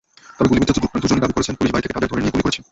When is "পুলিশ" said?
1.59-1.71